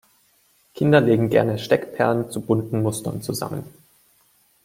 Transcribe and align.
Kinder 0.73 0.99
legen 0.99 1.29
gerne 1.29 1.59
Steckperlen 1.59 2.31
zu 2.31 2.41
bunten 2.41 2.81
Mustern 2.81 3.21
zusammen. 3.21 3.71